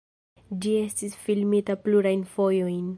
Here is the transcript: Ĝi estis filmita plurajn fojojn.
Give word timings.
Ĝi 0.63 0.71
estis 0.85 1.19
filmita 1.27 1.77
plurajn 1.87 2.27
fojojn. 2.35 2.85